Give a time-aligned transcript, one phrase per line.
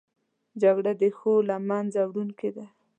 [0.61, 2.65] جګړه د ښو له منځه وړونکې ده